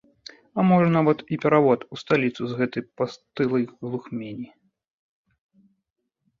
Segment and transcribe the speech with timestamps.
[0.61, 4.51] А можа і нават перавод у сталіцу з гэтай пастылай глухмені.